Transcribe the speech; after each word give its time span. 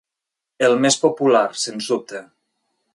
El 0.69 0.77
més 0.87 0.97
popular, 1.05 1.45
sens 1.67 1.93
dubte. 1.95 2.27